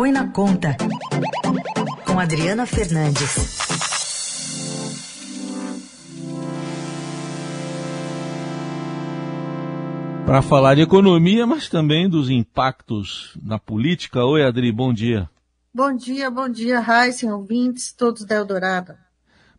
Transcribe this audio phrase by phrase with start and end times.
[0.00, 0.74] Põe na Conta,
[2.06, 3.58] com Adriana Fernandes.
[10.24, 14.24] Para falar de economia, mas também dos impactos na política.
[14.24, 15.28] Oi, Adri, bom dia.
[15.74, 18.94] Bom dia, bom dia, Raíssen, ouvintes, todos da Eldorado.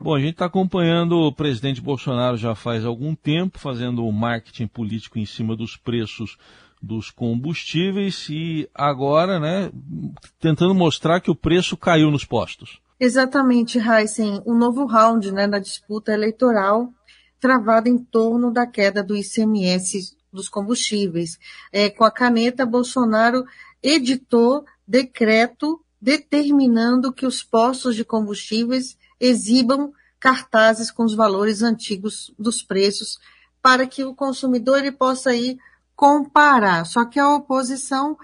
[0.00, 4.68] Bom, a gente está acompanhando o presidente Bolsonaro já faz algum tempo, fazendo o marketing
[4.68, 6.38] político em cima dos preços
[6.80, 9.70] dos combustíveis e agora, né,
[10.38, 12.80] tentando mostrar que o preço caiu nos postos.
[12.98, 14.42] Exatamente, Heisen.
[14.46, 16.92] Um novo round né, na disputa eleitoral
[17.40, 21.38] travado em torno da queda do ICMS dos combustíveis.
[21.72, 23.44] É, com a caneta, Bolsonaro
[23.82, 32.62] editou decreto determinando que os postos de combustíveis exibam cartazes com os valores antigos dos
[32.62, 33.18] preços
[33.62, 35.58] para que o consumidor ele possa ir
[36.00, 36.86] comparar.
[36.86, 38.16] Só que a oposição,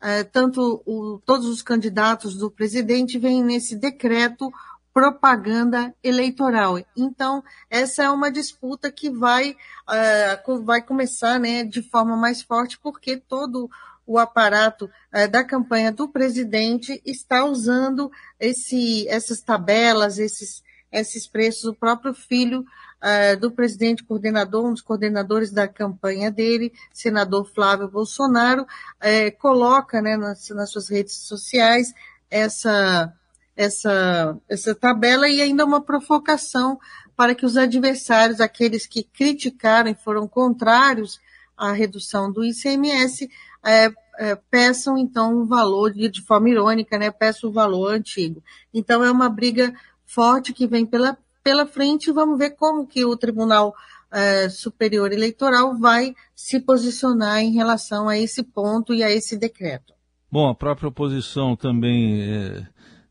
[0.00, 4.52] é, tanto o, todos os candidatos do presidente, vêm nesse decreto
[4.92, 6.78] propaganda eleitoral.
[6.96, 12.78] Então, essa é uma disputa que vai, uh, vai começar né, de forma mais forte,
[12.78, 13.68] porque todo
[14.06, 21.64] o aparato uh, da campanha do presidente está usando esse, essas tabelas, esses, esses preços.
[21.64, 22.64] O próprio filho
[23.04, 30.00] uh, do presidente coordenador, um dos coordenadores da campanha dele, senador Flávio Bolsonaro, uh, coloca
[30.00, 31.92] né, nas, nas suas redes sociais
[32.30, 33.12] essa,
[33.54, 36.78] essa, essa tabela e ainda uma provocação
[37.14, 41.20] para que os adversários, aqueles que criticaram e foram contrários
[41.56, 43.30] à redução do ICMS,
[43.62, 48.42] é, é, peçam então um valor, de, de forma irônica, né, peçam o valor antigo.
[48.72, 49.72] Então é uma briga
[50.04, 53.74] forte que vem pela pela frente vamos ver como que o Tribunal
[54.10, 59.92] é, Superior Eleitoral vai se posicionar em relação a esse ponto e a esse decreto.
[60.32, 62.66] Bom, a própria oposição também é,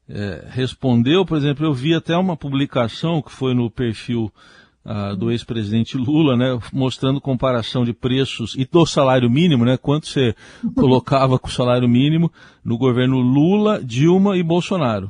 [0.10, 4.34] é, respondeu, por exemplo, eu vi até uma publicação que foi no perfil
[4.86, 10.08] ah, do ex-presidente Lula, né, mostrando comparação de preços e do salário mínimo, né, quanto
[10.08, 10.36] você
[10.76, 12.30] colocava com o salário mínimo
[12.66, 15.10] no governo Lula, Dilma e Bolsonaro.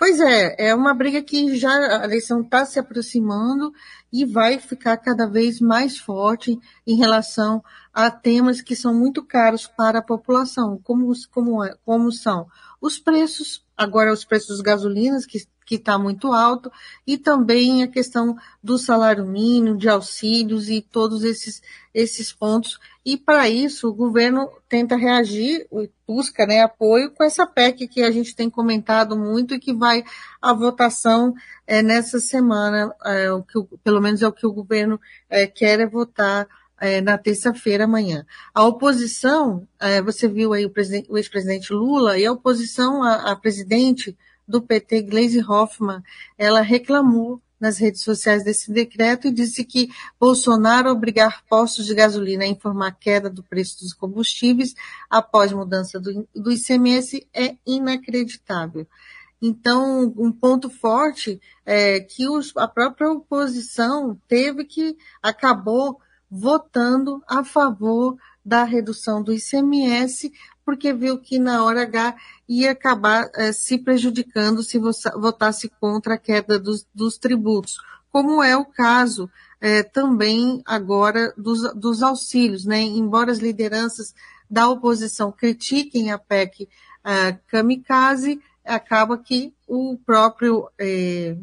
[0.00, 3.70] Pois é, é uma briga que já a eleição está se aproximando
[4.10, 7.62] e vai ficar cada vez mais forte em relação
[7.92, 12.46] a temas que são muito caros para a população, como, como, como são
[12.80, 16.68] os preços, agora os preços das gasolinas, que que está muito alto,
[17.06, 21.62] e também a questão do salário mínimo, de auxílios e todos esses,
[21.94, 22.80] esses pontos.
[23.04, 25.68] E para isso o governo tenta reagir,
[26.04, 30.02] busca né, apoio com essa PEC que a gente tem comentado muito e que vai
[30.42, 35.00] à votação é, nessa semana, é, o que, pelo menos é o que o governo
[35.28, 36.48] é, quer é votar
[36.80, 38.26] é, na terça-feira amanhã.
[38.52, 40.72] A oposição, é, você viu aí o,
[41.10, 44.18] o ex-presidente Lula e a oposição a, a presidente
[44.50, 46.02] do PT, Gleisi Hoffmann,
[46.36, 52.44] ela reclamou nas redes sociais desse decreto e disse que Bolsonaro obrigar postos de gasolina
[52.44, 54.74] a informar queda do preço dos combustíveis
[55.10, 58.86] após mudança do, do ICMS é inacreditável.
[59.42, 66.00] Então, um ponto forte é que os, a própria oposição teve que, acabou
[66.30, 70.32] votando a favor da redução do ICMS,
[70.64, 72.16] porque viu que na hora H
[72.48, 77.76] ia acabar é, se prejudicando se votasse contra a queda dos, dos tributos,
[78.10, 79.30] como é o caso
[79.60, 82.80] é, também agora dos, dos, auxílios, né?
[82.80, 84.14] Embora as lideranças
[84.48, 86.68] da oposição critiquem a PEC
[87.04, 91.36] é, kamikaze, acaba que o próprio é,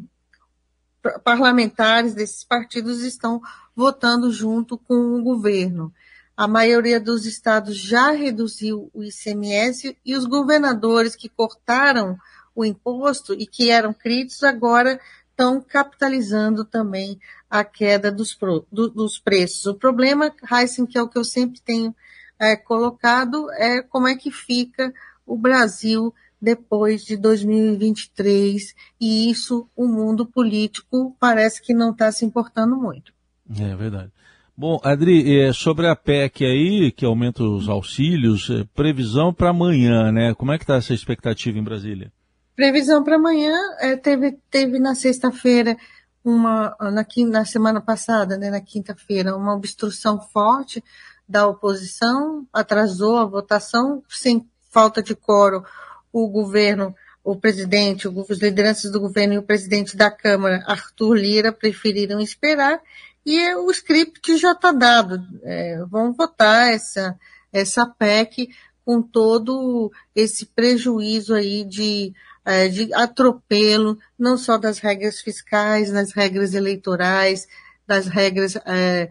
[1.22, 3.40] parlamentares desses partidos estão
[3.74, 5.92] votando junto com o governo.
[6.38, 12.16] A maioria dos estados já reduziu o ICMS e os governadores que cortaram
[12.54, 15.00] o imposto e que eram críticos agora
[15.30, 17.18] estão capitalizando também
[17.50, 19.66] a queda dos, pro, do, dos preços.
[19.66, 21.92] O problema, Heisen, que é o que eu sempre tenho
[22.38, 24.94] é, colocado, é como é que fica
[25.26, 32.24] o Brasil depois de 2023 e isso o mundo político parece que não está se
[32.24, 33.12] importando muito.
[33.58, 34.12] É verdade.
[34.60, 40.10] Bom, Adri, é, sobre a PEC aí, que aumenta os auxílios, é, previsão para amanhã,
[40.10, 40.34] né?
[40.34, 42.10] Como é que está essa expectativa em Brasília?
[42.56, 45.76] Previsão para amanhã, é, teve, teve na sexta-feira,
[46.24, 50.82] uma, na, na semana passada, né, na quinta-feira, uma obstrução forte
[51.28, 55.64] da oposição, atrasou a votação, sem falta de coro,
[56.12, 61.52] o governo, o presidente, os lideranças do governo e o presidente da Câmara, Arthur Lira,
[61.52, 62.80] preferiram esperar
[63.24, 65.22] e o script já está dado.
[65.42, 67.18] É, vamos votar essa,
[67.52, 68.48] essa PEC
[68.84, 76.12] com todo esse prejuízo aí de, é, de atropelo, não só das regras fiscais, das
[76.12, 77.46] regras eleitorais,
[77.86, 79.10] das regras é,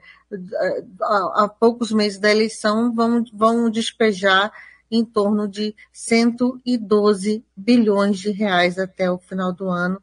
[1.02, 4.52] há poucos meses da eleição vão, vão despejar
[4.90, 10.02] em torno de 112 bilhões de reais até o final do ano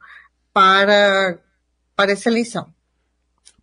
[0.52, 1.38] para,
[1.96, 2.73] para essa eleição.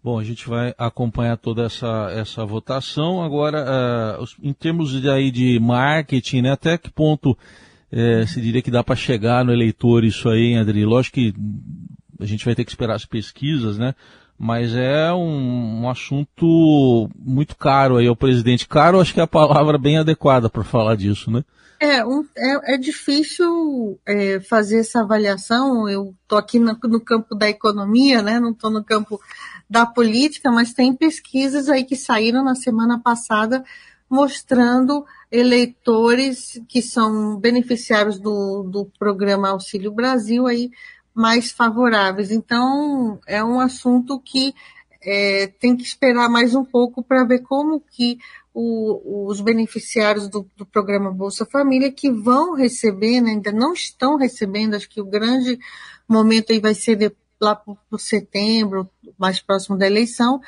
[0.03, 3.21] Bom, a gente vai acompanhar toda essa, essa votação.
[3.21, 8.63] Agora, uh, em termos de, aí de marketing, né, até que ponto uh, se diria
[8.63, 10.85] que dá para chegar no eleitor isso aí, Adri?
[10.85, 11.35] Lógico que
[12.19, 13.93] a gente vai ter que esperar as pesquisas, né?
[14.39, 18.67] Mas é um, um assunto muito caro aí ao presidente.
[18.67, 21.43] Caro, acho que é a palavra bem adequada para falar disso, né?
[21.79, 25.89] É, um, é, é, difícil é, fazer essa avaliação.
[25.89, 28.39] Eu estou aqui no, no, campo da economia, né?
[28.39, 29.19] não estou no campo
[29.71, 33.63] da política, mas tem pesquisas aí que saíram na semana passada
[34.09, 40.69] mostrando eleitores que são beneficiários do, do programa Auxílio Brasil aí
[41.15, 42.31] mais favoráveis.
[42.31, 44.53] Então, é um assunto que
[45.01, 48.19] é, tem que esperar mais um pouco para ver como que
[48.53, 54.17] o, os beneficiários do, do, programa Bolsa Família que vão receber, né, ainda não estão
[54.17, 55.57] recebendo, acho que o grande
[56.09, 57.09] momento aí vai ser de,
[57.41, 60.41] lá por setembro, mais próximo da eleição,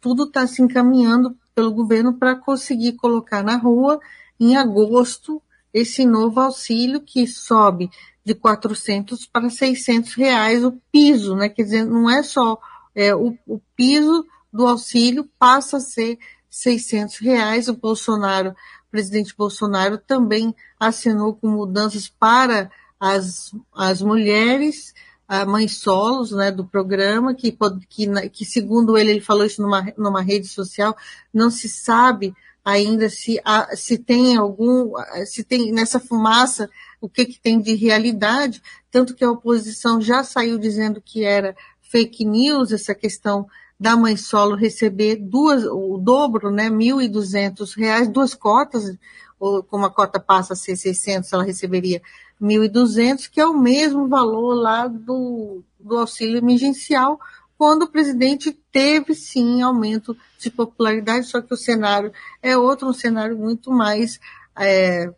[0.00, 4.00] tudo está se encaminhando pelo governo para conseguir colocar na rua
[4.38, 5.40] em agosto
[5.72, 7.90] esse novo auxílio que sobe
[8.24, 11.48] de 400 para 600 reais o piso, né?
[11.48, 12.58] Quer dizer, não é só
[12.94, 16.18] é, o, o piso do auxílio passa a ser
[16.50, 17.68] 600 reais.
[17.68, 24.94] O Bolsonaro, o presidente Bolsonaro também assinou com mudanças para as, as mulheres,
[25.32, 27.56] a mães solos, né, do programa, que,
[27.88, 30.94] que, que segundo ele, ele falou isso numa, numa rede social,
[31.32, 33.40] não se sabe ainda se,
[33.74, 34.92] se tem algum,
[35.24, 36.68] se tem nessa fumaça
[37.00, 41.56] o que, que tem de realidade, tanto que a oposição já saiu dizendo que era
[41.80, 43.46] fake news essa questão
[43.80, 48.98] da mãe solo receber duas, o dobro, né, 1.200 reais, duas cotas,
[49.40, 52.02] ou como a cota passa a ser 600, ela receberia
[52.42, 57.20] 1.200, que é o mesmo valor lá do, do auxílio emergencial,
[57.56, 62.12] quando o presidente teve sim aumento de popularidade, só que o cenário
[62.42, 64.18] é outro, um cenário muito mais
[64.58, 65.08] é,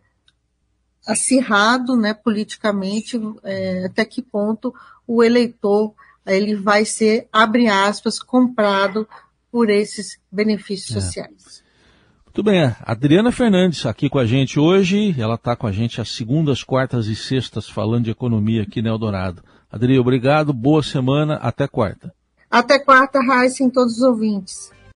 [1.06, 4.74] acirrado, né, politicamente, é, até que ponto
[5.06, 5.94] o eleitor
[6.26, 9.08] ele vai ser, abre aspas, comprado
[9.50, 11.00] por esses benefícios é.
[11.00, 11.64] sociais.
[12.36, 16.08] Muito bem, Adriana Fernandes aqui com a gente hoje, ela está com a gente às
[16.08, 19.40] segundas, quartas e sextas falando de economia aqui no Eldorado.
[19.70, 22.12] Adri, obrigado, boa semana, até quarta.
[22.50, 24.72] Até quarta, Raíssa, em todos os ouvintes.